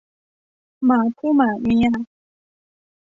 [0.85, 1.87] หมากผู้หมากเมีย